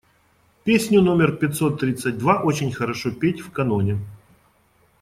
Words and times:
Песню 0.63 0.99
номер 1.03 1.33
пятьсот 1.35 1.79
тридцать 1.79 2.17
два 2.17 2.41
очень 2.41 2.71
хорошо 2.71 3.11
петь 3.11 3.39
в 3.41 3.51
каноне. 3.51 3.99